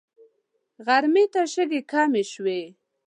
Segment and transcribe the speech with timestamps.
[0.85, 2.61] غرمې ته شګې کمې شوې.